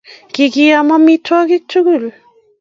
[0.33, 2.03] kikiam amitwogik tugul